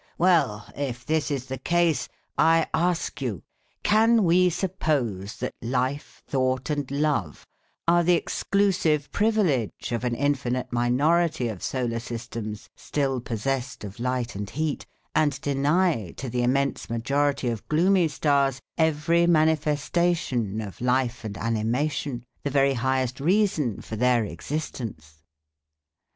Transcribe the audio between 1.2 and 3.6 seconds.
is the case, I ask you: